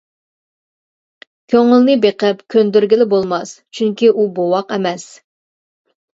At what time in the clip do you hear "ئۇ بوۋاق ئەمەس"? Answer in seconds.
4.15-5.07